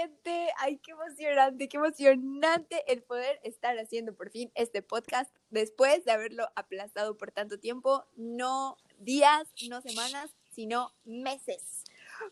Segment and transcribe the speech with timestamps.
[0.00, 0.48] gente.
[0.58, 6.12] Ay, qué emocionante, qué emocionante el poder estar haciendo por fin este podcast después de
[6.12, 8.04] haberlo aplazado por tanto tiempo.
[8.16, 11.84] No días, no semanas, sino meses.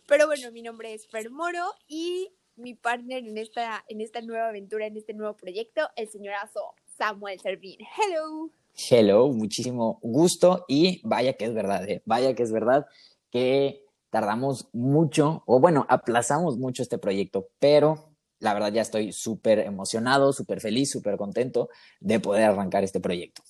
[0.07, 4.49] Pero bueno, mi nombre es Fer Moro y mi partner en esta, en esta nueva
[4.49, 7.79] aventura, en este nuevo proyecto, el señorazo Samuel Servín.
[7.97, 8.51] Hello.
[8.91, 12.03] Hello, muchísimo gusto y vaya que es verdad, ¿eh?
[12.07, 12.87] vaya que es verdad
[13.31, 19.59] que tardamos mucho, o bueno, aplazamos mucho este proyecto, pero la verdad ya estoy súper
[19.59, 21.69] emocionado, súper feliz, súper contento
[22.01, 23.43] de poder arrancar este proyecto.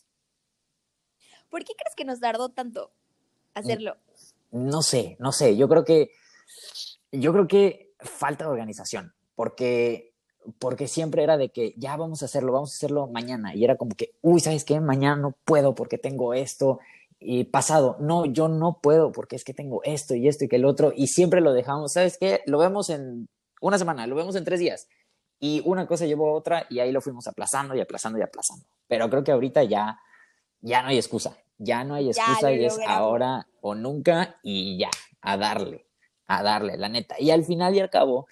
[1.51, 2.91] ¿Por qué crees que nos tardó tanto
[3.55, 3.97] hacerlo?
[4.51, 6.11] No sé, no sé, yo creo que,
[7.13, 10.15] yo creo que falta de organización, porque,
[10.59, 13.77] porque siempre era de que ya vamos a hacerlo, vamos a hacerlo mañana, y era
[13.77, 14.81] como que, uy, ¿sabes qué?
[14.81, 16.81] Mañana no puedo porque tengo esto,
[17.21, 20.57] y pasado, no, yo no puedo porque es que tengo esto y esto y que
[20.57, 22.43] el otro, y siempre lo dejamos, ¿sabes qué?
[22.47, 23.29] Lo vemos en
[23.61, 24.89] una semana, lo vemos en tres días,
[25.41, 28.67] y una cosa llevó a otra y ahí lo fuimos aplazando y aplazando y aplazando.
[28.87, 29.99] Pero creo que ahorita ya,
[30.61, 34.91] ya no hay excusa, ya no hay excusa y es ahora o nunca y ya,
[35.21, 35.87] a darle,
[36.27, 37.17] a darle, la neta.
[37.19, 38.27] Y al final y al cabo,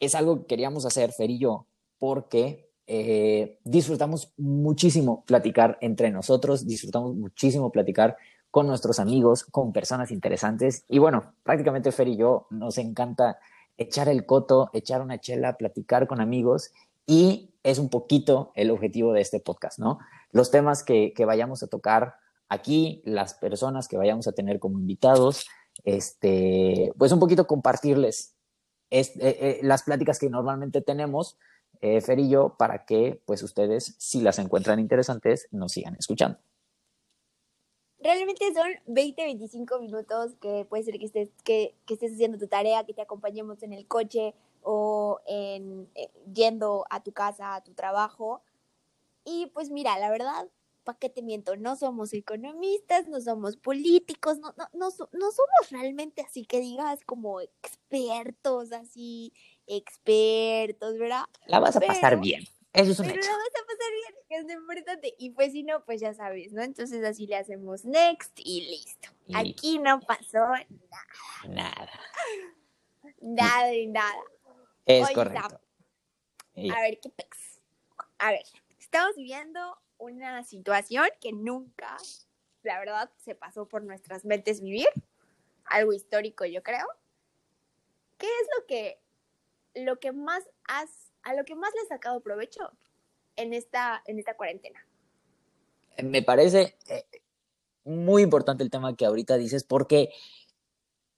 [0.00, 1.66] es algo que queríamos hacer, Fer y yo,
[1.98, 8.16] porque eh, disfrutamos muchísimo platicar entre nosotros, disfrutamos muchísimo platicar
[8.50, 10.84] con nuestros amigos, con personas interesantes.
[10.88, 13.38] Y bueno, prácticamente Fer y yo nos encanta
[13.76, 16.72] echar el coto, echar una chela, platicar con amigos
[17.06, 19.98] y es un poquito el objetivo de este podcast, ¿no?
[20.32, 22.16] Los temas que, que vayamos a tocar
[22.48, 25.46] aquí, las personas que vayamos a tener como invitados,
[25.84, 28.34] este, pues un poquito compartirles
[28.90, 31.36] eh, las pláticas que normalmente tenemos
[31.80, 36.38] eh, Fer y yo, para que pues ustedes, si las encuentran interesantes, nos sigan escuchando.
[38.00, 42.46] Realmente son 20, 25 minutos que puede ser que estés, que, que estés haciendo tu
[42.46, 47.62] tarea, que te acompañemos en el coche o en, eh, yendo a tu casa, a
[47.62, 48.42] tu trabajo.
[49.24, 50.48] Y pues mira, la verdad,
[50.84, 51.56] ¿para qué te miento?
[51.56, 57.00] No somos economistas, no somos políticos, no, no, no, no somos realmente así que digas
[57.04, 59.32] como expertos, así
[59.66, 61.24] expertos, ¿verdad?
[61.46, 62.44] La vas a pasar bien.
[62.72, 63.30] Eso es un pero hecho.
[63.30, 65.14] la vas a pasar bien, que es lo importante.
[65.18, 66.62] Y pues si no, pues ya sabes, ¿no?
[66.62, 69.08] Entonces así le hacemos next y listo.
[69.26, 71.06] Y- Aquí no pasó nada,
[71.48, 72.00] Nada.
[73.20, 74.22] nada de nada.
[74.86, 75.60] Es correcto.
[76.54, 77.60] Y- A ver, ¿qué pex?
[78.18, 78.42] A ver,
[78.78, 81.96] estamos viviendo una situación que nunca,
[82.62, 84.88] la verdad, se pasó por nuestras mentes vivir.
[85.64, 86.86] Algo histórico, yo creo.
[88.16, 89.00] ¿Qué es lo que,
[89.74, 92.70] lo que más has, a lo que más le has sacado provecho
[93.36, 94.80] en esta, en esta cuarentena?
[96.02, 97.04] me parece eh,
[97.84, 100.10] muy importante el tema que ahorita dices porque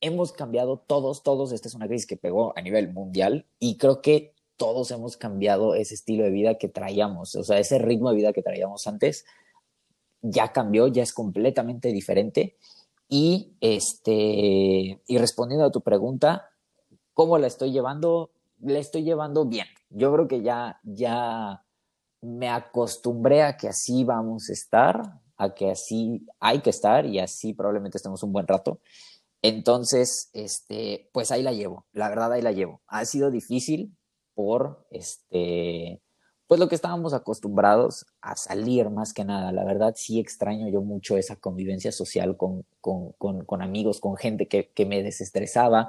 [0.00, 4.00] hemos cambiado todos, todos, esta es una crisis que pegó a nivel mundial y creo
[4.00, 8.16] que todos hemos cambiado ese estilo de vida que traíamos, o sea, ese ritmo de
[8.16, 9.26] vida que traíamos antes
[10.22, 12.56] ya cambió, ya es completamente diferente
[13.08, 16.50] y este y respondiendo a tu pregunta,
[17.14, 18.30] ¿cómo la estoy llevando?
[18.60, 19.66] La estoy llevando bien.
[19.90, 21.64] Yo creo que ya ya
[22.22, 27.18] me acostumbré a que así vamos a estar, a que así hay que estar y
[27.18, 28.80] así probablemente estemos un buen rato.
[29.42, 32.82] Entonces, este, pues ahí la llevo, la verdad ahí la llevo.
[32.86, 33.96] Ha sido difícil
[34.34, 36.02] por, este,
[36.46, 39.50] pues lo que estábamos acostumbrados a salir más que nada.
[39.52, 44.16] La verdad sí extraño yo mucho esa convivencia social con, con, con, con amigos, con
[44.16, 45.88] gente que, que me desestresaba.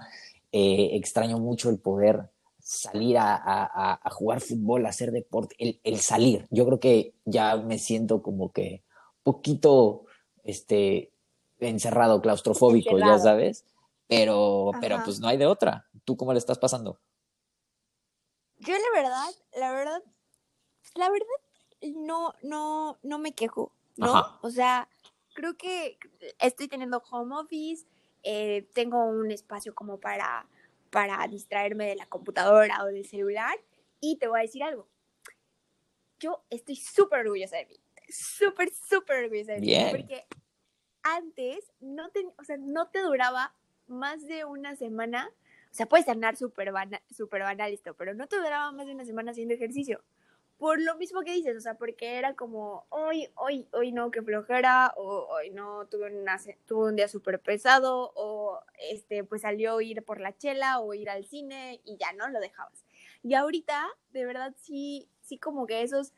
[0.54, 2.30] Eh, extraño mucho el poder
[2.72, 6.48] salir a, a, a, jugar fútbol, a hacer deporte, el, el, salir.
[6.52, 8.86] Yo creo que ya me siento como que
[9.24, 10.06] poquito
[10.46, 11.12] este,
[11.59, 13.18] encerrado, claustrofóbico, encerrado.
[13.18, 13.66] ya sabes,
[14.08, 15.90] pero, pero pues no hay de otra.
[16.06, 16.98] ¿Tú cómo le estás pasando?
[18.59, 20.03] Yo la verdad, la verdad,
[20.96, 24.16] la verdad, no, no, no me quejo, ¿no?
[24.16, 24.40] Ajá.
[24.44, 24.88] O sea,
[25.34, 25.98] creo que
[26.40, 27.86] estoy teniendo home office,
[28.24, 30.48] eh, tengo un espacio como para
[30.91, 33.58] para distraerme de la computadora o del celular.
[33.99, 34.88] Y te voy a decir algo.
[36.20, 37.79] Yo estoy súper orgullosa de mí.
[38.09, 39.67] Súper, súper orgullosa de mí.
[39.67, 39.90] Bien.
[39.90, 40.28] Porque
[41.02, 43.55] antes no te, o sea, no te duraba
[43.88, 45.32] más de una semana.
[45.72, 48.94] O sea, puede sonar súper banal, super banal esto, pero no te duraba más de
[48.94, 50.03] una semana haciendo ejercicio.
[50.61, 54.22] Por lo mismo que dices, o sea, porque era como, hoy, hoy, hoy no, que
[54.22, 58.61] flojera, o hoy no, tuve, una, tuve un día súper pesado, o
[58.91, 62.29] este, pues salió ir por la chela, o ir al cine, y ya, ¿no?
[62.29, 62.85] Lo dejabas.
[63.23, 66.13] Y ahorita, de verdad, sí, sí como que esos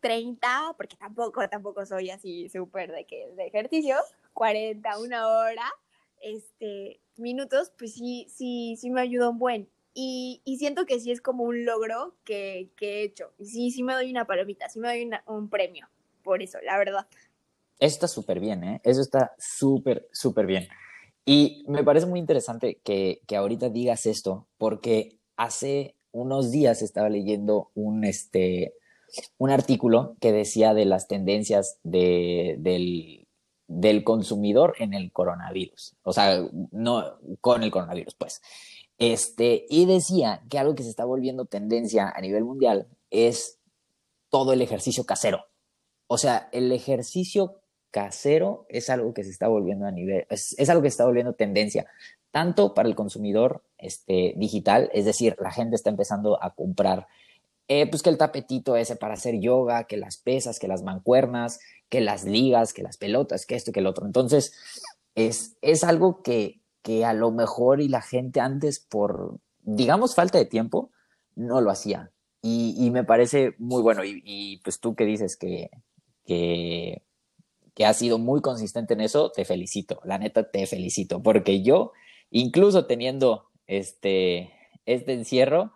[0.00, 3.96] 30, porque tampoco, tampoco soy así súper de de ejercicio,
[4.34, 5.72] 40, una hora,
[6.20, 9.70] este, minutos, pues sí, sí, sí me ayudó un buen.
[9.92, 13.32] Y, siento que sí es como un logro que, que, he hecho.
[13.38, 15.88] Y sí, sí me doy una palomita, sí me doy una, un premio
[16.22, 17.06] por eso, la verdad.
[17.78, 18.80] Eso está súper bien, ¿eh?
[18.84, 20.68] Eso está súper, súper bien.
[21.24, 27.08] Y me parece muy interesante que, que, ahorita digas esto, porque hace unos días estaba
[27.08, 28.74] leyendo un, este,
[29.38, 33.26] un artículo que decía de las tendencias de, del,
[33.66, 35.96] del consumidor en el coronavirus.
[36.02, 36.42] O sea,
[36.72, 38.42] no con el coronavirus, pues.
[39.00, 43.58] Este, y decía que algo que se está volviendo tendencia a nivel mundial es
[44.28, 45.46] todo el ejercicio casero.
[46.06, 50.82] O sea, el ejercicio casero es algo que se está volviendo a nivel, es, algo
[50.82, 51.86] que está volviendo tendencia,
[52.30, 57.08] tanto para el consumidor este, digital, es decir, la gente está empezando a comprar,
[57.68, 61.58] eh, pues que el tapetito ese para hacer yoga, que las pesas, que las mancuernas,
[61.88, 64.04] que las ligas, que las pelotas, que esto, que el otro.
[64.04, 64.52] Entonces,
[65.14, 70.38] es, es algo que, que a lo mejor y la gente antes por, digamos, falta
[70.38, 70.90] de tiempo,
[71.34, 72.10] no lo hacía.
[72.42, 74.02] Y, me parece muy bueno.
[74.02, 75.70] Y, y, pues tú que dices que,
[76.24, 77.02] que,
[77.74, 80.00] que has sido muy consistente en eso, te felicito.
[80.04, 81.22] La neta, te felicito.
[81.22, 81.92] Porque yo,
[82.30, 84.54] incluso teniendo este,
[84.86, 85.72] este encierro,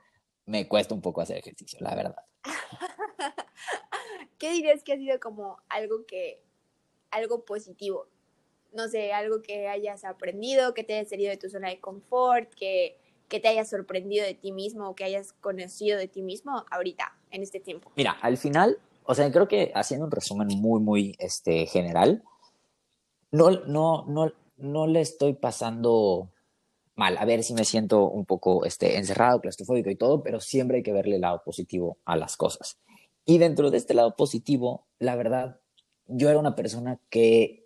[0.47, 2.17] me cuesta un poco hacer ejercicio, la verdad.
[4.39, 6.43] ¿Qué dirías que ha sido como algo que,
[7.11, 8.09] algo positivo
[8.75, 12.53] no sé, algo que hayas aprendido, que te haya salido de tu zona de confort,
[12.55, 12.99] que,
[13.29, 17.17] que te haya sorprendido de ti mismo o que hayas conocido de ti mismo ahorita,
[17.31, 17.91] en este tiempo?
[17.97, 22.23] Mira, al final, o sea, creo que haciendo un resumen muy, muy este, general,
[23.31, 26.31] no, no, no, no le estoy pasando
[26.95, 27.17] mal.
[27.19, 30.83] A ver si me siento un poco este, encerrado, claustrofóbico y todo, pero siempre hay
[30.83, 32.79] que verle el lado positivo a las cosas.
[33.25, 35.61] Y dentro de este lado positivo, la verdad,
[36.07, 37.64] yo era una persona que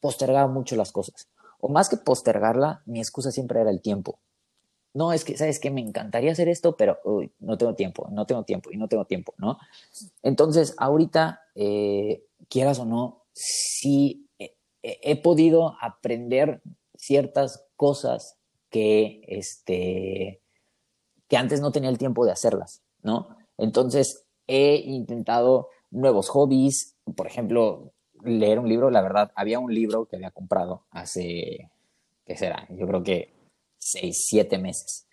[0.00, 1.28] postergaba mucho las cosas.
[1.60, 4.18] O más que postergarla, mi excusa siempre era el tiempo.
[4.94, 5.70] No, es que, ¿sabes qué?
[5.70, 6.98] Me encantaría hacer esto, pero
[7.40, 9.58] no tengo tiempo, no tengo tiempo y no tengo tiempo, ¿no?
[10.22, 16.62] Entonces, ahorita, eh, quieras o no, sí he, he, podido aprender
[16.96, 18.38] ciertas cosas
[18.70, 20.40] que, este,
[21.28, 23.36] que antes no tenía el tiempo de hacerlas, ¿no?
[23.56, 27.92] Entonces, he intentado nuevos hobbies, por ejemplo,
[28.24, 31.70] leer un libro, la verdad, había un libro que había comprado hace,
[32.24, 32.66] ¿qué será?
[32.70, 33.32] Yo creo que
[33.78, 35.06] seis, siete meses.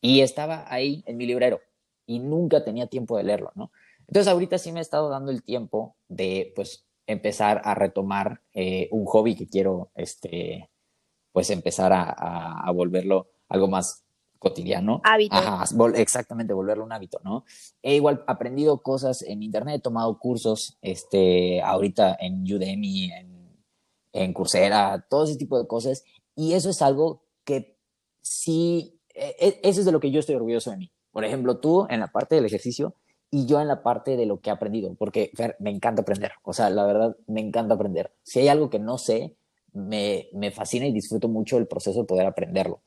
[0.00, 1.60] Y estaba ahí en mi librero
[2.06, 3.70] y nunca tenía tiempo de leerlo, ¿no?
[4.06, 8.88] Entonces ahorita sí me he estado dando el tiempo de, pues, empezar a retomar eh,
[8.90, 10.70] un hobby que quiero, este,
[11.32, 14.01] pues, empezar a, a, a volverlo algo más
[14.42, 15.00] cotidiano.
[15.04, 15.36] Hábito.
[15.36, 17.44] Ajá, exactamente, volverlo un hábito, ¿no?
[17.80, 23.64] He igual aprendido cosas en internet, he tomado cursos, este, ahorita en Udemy, en,
[24.12, 26.02] en Coursera, todo ese tipo de cosas,
[26.34, 27.78] y eso es algo que
[28.20, 30.92] sí, e, e, eso es de lo que yo estoy orgulloso de mí.
[31.12, 32.96] Por ejemplo, tú en la parte del ejercicio
[33.30, 36.32] y yo en la parte de lo que he aprendido, porque Fer, me encanta aprender,
[36.42, 38.12] o sea, la verdad, me encanta aprender.
[38.24, 39.36] Si hay algo que no sé,
[39.72, 42.82] me, me fascina y disfruto mucho el proceso de poder aprenderlo.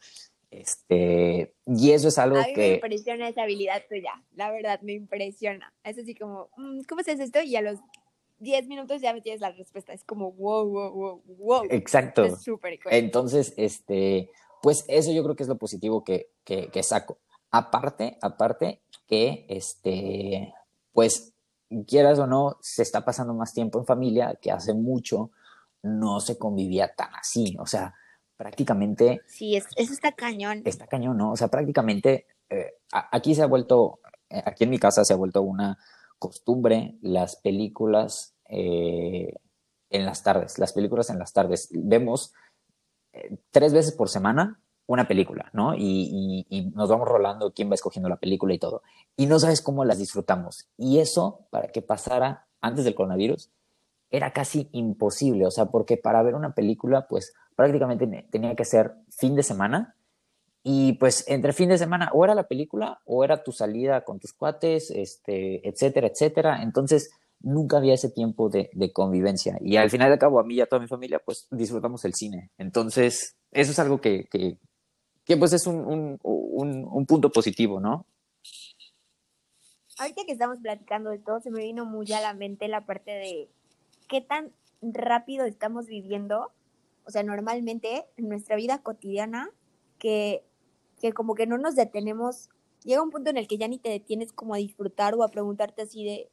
[0.55, 2.61] Este, y eso es algo a mí que...
[2.61, 5.73] Me impresiona esa habilidad tuya, la verdad, me impresiona.
[5.83, 7.41] Es así como, mm, ¿cómo se hace esto?
[7.41, 7.79] Y a los
[8.39, 9.93] 10 minutos ya me tienes la respuesta.
[9.93, 11.63] Es como, wow, wow, wow, wow.
[11.69, 12.23] Exacto.
[12.23, 14.29] Es súper Entonces, este,
[14.61, 17.19] pues eso yo creo que es lo positivo que, que, que saco.
[17.51, 20.53] Aparte, aparte que, este,
[20.93, 21.33] pues,
[21.87, 25.31] quieras o no, se está pasando más tiempo en familia que hace mucho
[25.83, 27.55] no se convivía tan así.
[27.59, 27.93] O sea,
[28.37, 29.21] prácticamente...
[29.27, 30.61] Sí, es, eso está cañón.
[30.65, 31.31] Está cañón, ¿no?
[31.31, 33.99] O sea, prácticamente eh, aquí se ha vuelto,
[34.29, 35.77] eh, aquí en mi casa se ha vuelto una
[36.19, 39.33] costumbre las películas eh,
[39.89, 41.69] en las tardes, las películas en las tardes.
[41.71, 42.33] Vemos
[43.13, 45.73] eh, tres veces por semana una película, ¿no?
[45.73, 48.83] Y, y, y, nos vamos rolando quién va escogiendo la película y todo.
[49.15, 50.67] Y no sabes cómo las disfrutamos.
[50.77, 53.49] Y eso, para que pasara antes del coronavirus,
[54.11, 55.47] era casi imposible.
[55.47, 59.95] O sea, porque para ver una película, pues prácticamente tenía que ser fin de semana.
[60.67, 64.19] Y pues entre fin de semana o era la película o era tu salida con
[64.19, 66.63] tus cuates, este, etcétera, etcétera.
[66.63, 69.57] Entonces nunca había ese tiempo de, de convivencia.
[69.61, 72.15] Y al final de cabo, a mí y a toda mi familia, pues disfrutamos el
[72.15, 72.49] cine.
[72.57, 74.57] Entonces, eso es algo que, que,
[75.23, 78.07] que pues es un, un, un, un punto positivo, ¿no?
[79.97, 83.11] Ahorita que estamos platicando de todo, se me vino muy a la mente la parte
[83.11, 83.49] de
[84.09, 86.51] qué tan rápido estamos viviendo
[87.05, 89.49] o sea, normalmente en nuestra vida cotidiana,
[89.99, 90.43] que,
[90.99, 92.49] que como que no nos detenemos,
[92.83, 95.29] llega un punto en el que ya ni te detienes como a disfrutar o a
[95.29, 96.29] preguntarte así de,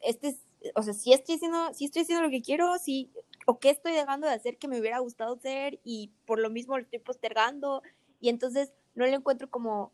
[0.00, 0.36] este es,
[0.74, 3.10] o sea, si estoy haciendo, si estoy haciendo lo que quiero, si,
[3.46, 6.76] o qué estoy dejando de hacer que me hubiera gustado hacer y por lo mismo
[6.76, 7.82] lo estoy postergando.
[8.20, 9.92] Y entonces no le encuentro como,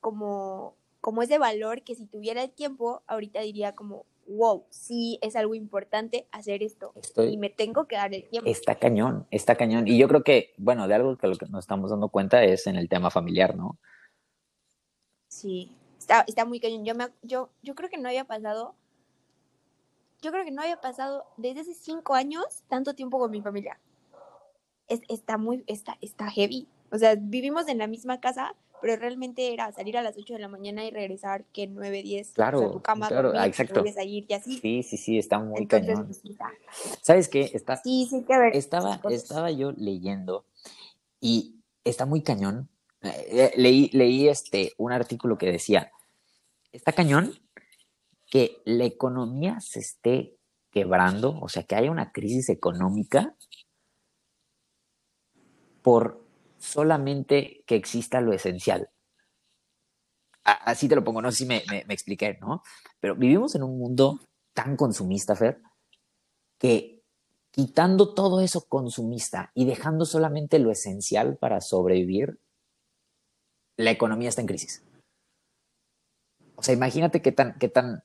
[0.00, 5.34] como, como ese valor que si tuviera el tiempo, ahorita diría como, wow, sí es
[5.36, 8.48] algo importante hacer esto y me tengo que dar el tiempo.
[8.48, 9.88] Está cañón, está cañón.
[9.88, 12.66] Y yo creo que, bueno, de algo que lo que nos estamos dando cuenta es
[12.66, 13.78] en el tema familiar, ¿no?
[15.28, 16.84] Sí, está, está muy cañón.
[16.84, 18.74] Yo, me, yo, yo creo que no había pasado,
[20.20, 23.80] yo creo que no había pasado desde hace cinco años tanto tiempo con mi familia.
[24.88, 26.68] Es, está muy, está, está heavy.
[26.90, 30.40] O sea, vivimos en la misma casa, pero realmente era salir a las 8 de
[30.40, 33.82] la mañana y regresar que 9, 10 claro, a tu cama, claro, dormir, exacto.
[33.82, 34.58] a ir y así.
[34.58, 36.06] Sí, sí, sí, está muy Entonces, cañón.
[36.06, 36.22] pues,
[37.02, 37.50] ¿Sabes qué?
[37.52, 38.56] Está, sí, sí, que ver.
[38.56, 40.44] estaba, estaba yo leyendo
[41.20, 42.68] y está muy cañón.
[43.02, 45.92] Eh, leí, leí este, un artículo que decía,
[46.72, 47.32] está cañón
[48.30, 50.36] que la economía se esté
[50.70, 53.34] quebrando, o sea, que haya una crisis económica
[55.82, 56.27] por
[56.58, 58.90] solamente que exista lo esencial.
[60.44, 62.62] Así te lo pongo, no sé si me, me- me expliqué, ¿no?
[63.00, 64.18] Pero vivimos en un mundo
[64.54, 65.60] tan consumista, Fer,
[66.58, 67.02] que
[67.50, 72.38] quitando todo eso consumista y dejando solamente lo esencial para sobrevivir,
[73.76, 74.82] la economía está en crisis.
[76.56, 78.02] O sea, imagínate qué tan, qué tan,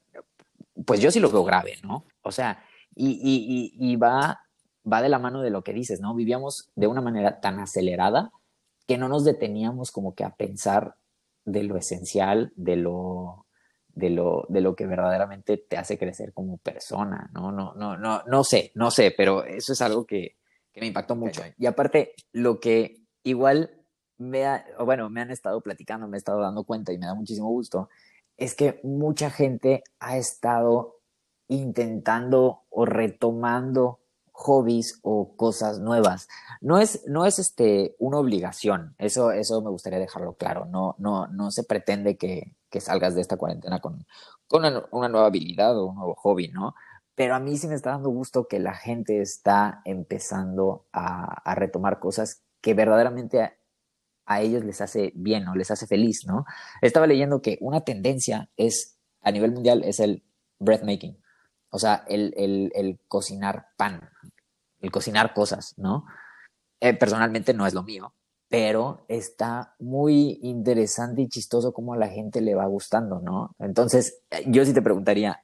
[0.86, 2.05] pues yo sí lo veo grave, ¿no?
[2.22, 2.63] O sea,
[2.95, 4.41] y, y- y- y va,
[4.91, 6.13] va de la mano de lo que dices, ¿no?
[6.13, 8.31] Vivíamos de una manera tan acelerada
[8.93, 10.97] que no nos deteníamos como que a pensar
[11.45, 13.47] de lo esencial, de lo,
[13.88, 17.51] de lo, de lo que verdaderamente te hace crecer como persona, ¿no?
[17.51, 20.38] No, no, no, no sé, no sé, pero eso es algo que,
[20.71, 21.41] que me impactó mucho.
[21.57, 23.83] Y aparte, lo que igual
[24.19, 27.15] me ha, bueno, me han estado platicando, me he estado dando cuenta y me da
[27.15, 27.89] muchísimo gusto,
[28.38, 30.97] es que mucha gente ha estado
[31.47, 34.01] intentando o retomando
[34.43, 36.27] hobbies o cosas nuevas.
[36.62, 40.65] No es, no es este, una obligación, eso, eso me gustaría dejarlo claro.
[40.65, 44.05] No, no, no se pretende que, que salgas de esta cuarentena con,
[44.47, 46.75] con una, nueva habilidad o un nuevo hobby, ¿no?
[47.15, 51.55] Pero a mí sí me está dando gusto que la gente está empezando a, a
[51.55, 53.41] retomar cosas que verdaderamente
[54.25, 56.45] a, ellos les hace bien o les hace feliz, ¿no?
[56.81, 60.23] Estaba leyendo que una tendencia es, a nivel mundial, es el
[60.59, 61.17] breath making.
[61.69, 64.09] O sea, el, el, el cocinar pan,
[64.83, 66.05] el cocinar cosas, ¿no?
[66.79, 68.13] Eh, personalmente no es lo mío,
[68.49, 73.55] pero está muy interesante y chistoso cómo a la gente le va gustando, ¿no?
[73.59, 75.43] Entonces, eh, yo sí te preguntaría,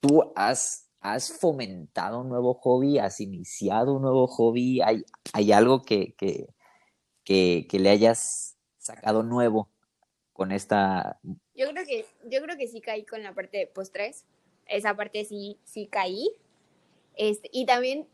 [0.00, 2.98] ¿tú has, has fomentado un nuevo hobby?
[2.98, 4.80] ¿Has iniciado un nuevo hobby?
[4.80, 6.48] ¿Hay, hay algo que, que,
[7.24, 9.68] que, que le hayas sacado nuevo
[10.32, 11.20] con esta...
[11.54, 14.24] Yo creo que, yo creo que sí caí con la parte de postres.
[14.66, 16.30] Esa parte sí, sí caí.
[17.14, 18.08] Este, y también,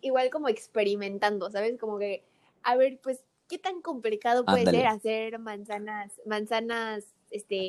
[0.00, 1.78] igual como experimentando, ¿sabes?
[1.78, 2.24] Como que,
[2.62, 4.78] a ver, pues, ¿qué tan complicado puede Ándale.
[4.78, 7.68] ser hacer manzanas, manzanas, este,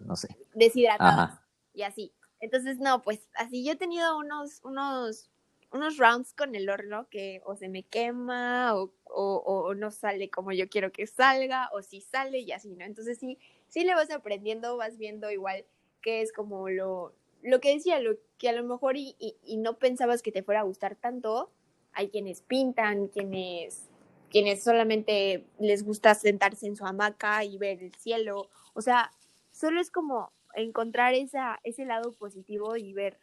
[0.00, 0.36] no sé.
[0.54, 1.30] deshidratadas?
[1.30, 1.46] Ajá.
[1.74, 2.12] y así.
[2.40, 5.30] Entonces, no, pues así yo he tenido unos, unos,
[5.70, 10.28] unos rounds con el horno que o se me quema o, o, o no sale
[10.28, 12.84] como yo quiero que salga o si sale y así, ¿no?
[12.84, 15.64] Entonces sí, sí le vas aprendiendo, vas viendo igual
[16.02, 19.56] que es como lo, lo que decía, lo que a lo mejor y, y, y
[19.56, 21.50] no pensabas que te fuera a gustar tanto.
[21.92, 23.88] Hay quienes pintan, quienes,
[24.30, 28.48] quienes solamente les gusta sentarse en su hamaca y ver el cielo.
[28.74, 29.12] O sea,
[29.50, 33.18] solo es como encontrar esa, ese lado positivo y ver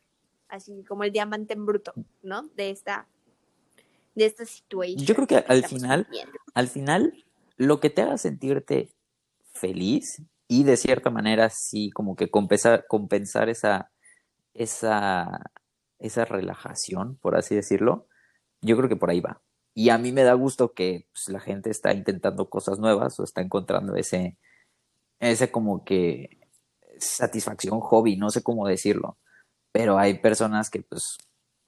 [0.48, 2.50] así como el diamante en bruto, ¿no?
[2.56, 3.08] De esta,
[4.16, 5.06] de esta situación.
[5.06, 6.38] Yo creo que al final, viviendo.
[6.54, 7.26] al final,
[7.58, 8.90] lo que te haga sentirte
[9.54, 13.92] feliz y de cierta manera sí como que compensar, compensar esa,
[14.54, 15.52] esa,
[16.00, 18.08] esa relajación, por así decirlo,
[18.62, 19.42] yo creo que por ahí va.
[19.74, 23.24] Y a mí me da gusto que pues, la gente está intentando cosas nuevas o
[23.24, 24.38] está encontrando ese,
[25.20, 26.40] ese como que
[26.98, 29.18] satisfacción hobby, no sé cómo decirlo,
[29.72, 31.18] pero hay personas que pues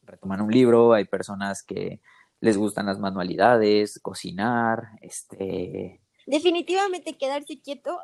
[0.04, 2.02] retoman un libro, hay personas que
[2.42, 8.00] les gustan las manualidades, cocinar, este, Definitivamente quedarse quieto,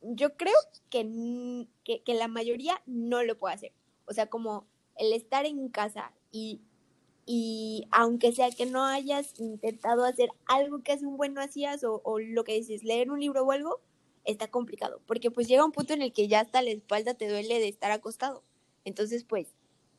[0.00, 0.54] yo creo
[0.90, 1.68] que,
[2.04, 3.72] que la mayoría no lo puede hacer.
[4.06, 6.60] O sea, como el estar en casa y,
[7.26, 11.82] y aunque sea que no hayas intentado hacer algo que hace un buen no hacías
[11.84, 13.80] o, o lo que dices, leer un libro o algo,
[14.24, 15.00] está complicado.
[15.06, 17.68] Porque pues llega un punto en el que ya hasta la espalda te duele de
[17.68, 18.42] estar acostado.
[18.84, 19.48] Entonces, pues,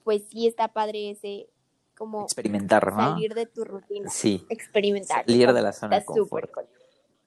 [0.03, 1.47] pues sí está padre ese
[1.97, 2.99] como experimentar, ¿no?
[2.99, 5.25] salir de tu rutina, Sí, experimentar.
[5.25, 6.53] salir de la zona de Está súper confort.
[6.53, 6.65] cool.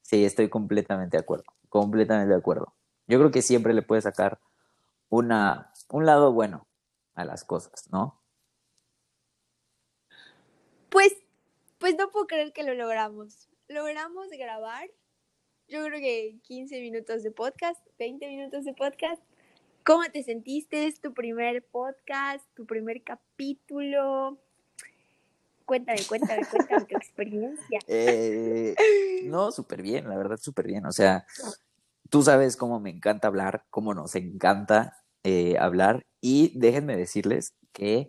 [0.03, 2.75] Sí, estoy completamente de acuerdo, completamente de acuerdo.
[3.07, 4.39] Yo creo que siempre le puedes sacar
[5.09, 6.67] una, un lado bueno
[7.19, 8.23] a las cosas, ¿no?
[10.89, 11.15] Pues,
[11.79, 13.49] pues no puedo creer que lo logramos.
[13.69, 14.89] Logramos grabar
[15.69, 19.23] yo creo que 15 minutos de podcast, 20 minutos de podcast.
[19.85, 20.87] ¿Cómo te sentiste?
[20.87, 24.39] ¿Es tu primer podcast, tu primer capítulo?
[25.67, 27.81] Cuéntame, cuéntame, cuéntame tu experiencia.
[27.87, 28.75] Eh,
[29.25, 30.87] no, súper bien, la verdad, súper bien.
[30.87, 31.27] O sea,
[32.09, 38.09] tú sabes cómo me encanta hablar, cómo nos encanta eh, hablar y déjenme decirles que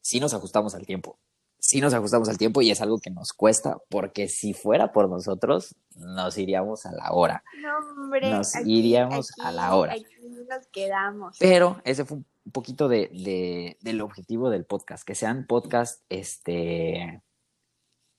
[0.00, 1.18] sí nos ajustamos al tiempo.
[1.60, 5.08] Sí nos ajustamos al tiempo y es algo que nos cuesta porque si fuera por
[5.08, 7.42] nosotros, nos iríamos a la hora.
[7.60, 8.30] No, hombre.
[8.30, 9.94] Nos aquí- iríamos a la hora.
[9.94, 10.04] Aquí
[10.48, 11.36] nos quedamos.
[11.40, 17.22] Pero ese fue un poquito de, de- del objetivo del podcast, que sean podcasts, este,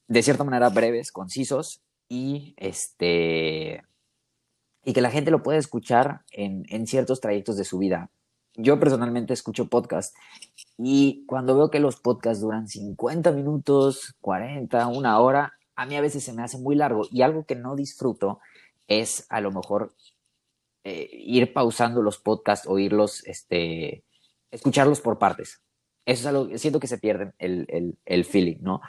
[0.08, 3.84] de cierta manera breves, concisos y este,
[4.84, 8.12] y que la gente lo pueda escuchar en, en ciertos trayectos de su vida.
[8.62, 10.18] Yo personalmente escucho podcasts
[10.78, 16.02] y cuando veo que los podcasts duran 50 minutos, 40, una hora, a mí a
[16.02, 18.40] veces se me hace muy largo y algo que no disfruto
[18.88, 19.94] es a lo mejor
[20.84, 24.04] eh, ir pausando los podcasts o irlos, este,
[24.52, 25.62] escucharlos por partes.
[26.06, 28.82] Eso es algo, siento que se pierden el, el, el feeling, ¿no?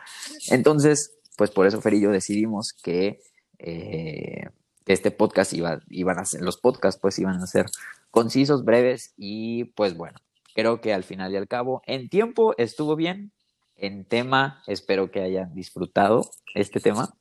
[0.49, 3.21] Entonces, pues por eso Fer y yo decidimos que,
[3.59, 4.49] eh,
[4.87, 7.67] este podcast iba, iban a ser, los podcasts pues iban a ser
[8.11, 10.19] concisos, breves y pues bueno,
[10.55, 13.33] creo que al final y al cabo, en tiempo estuvo bien,
[13.77, 16.23] en tema espero que hayan disfrutado
[16.55, 17.15] este tema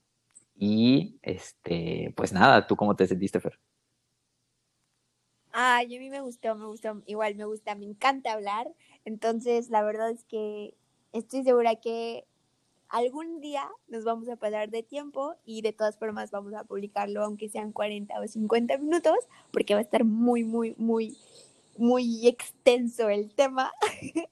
[0.56, 3.60] y este, pues nada, ¿tú cómo te sentiste, Fer?
[5.52, 8.68] Ay, a mí me gustó, me gustó, igual me gusta, me encanta hablar.
[9.06, 10.76] Entonces, la verdad es que
[11.12, 12.26] estoy segura que
[12.90, 17.24] algún día nos vamos a pasar de tiempo y de todas formas vamos a publicarlo,
[17.24, 19.18] aunque sean 40 o 50 minutos,
[19.52, 21.18] porque va a estar muy, muy, muy,
[21.78, 23.72] muy extenso el tema.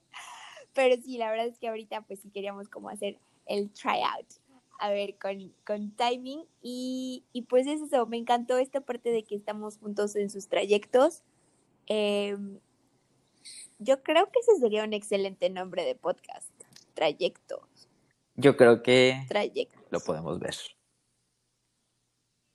[0.73, 4.27] Pero sí, la verdad es que ahorita pues sí queríamos como hacer el tryout,
[4.79, 6.43] a ver, con, con timing.
[6.61, 10.47] Y, y pues es eso, me encantó esta parte de que estamos juntos en sus
[10.47, 11.23] trayectos.
[11.87, 12.37] Eh,
[13.79, 16.49] yo creo que ese sería un excelente nombre de podcast.
[16.95, 17.66] Trayecto,
[18.37, 19.25] Yo creo que
[19.89, 20.55] lo podemos ver.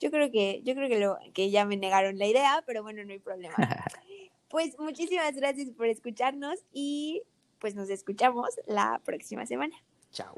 [0.01, 3.05] Yo creo que, yo creo que lo, que ya me negaron la idea, pero bueno,
[3.05, 3.55] no hay problema.
[4.49, 7.23] Pues muchísimas gracias por escucharnos y
[7.59, 9.75] pues nos escuchamos la próxima semana.
[10.11, 10.35] Chao.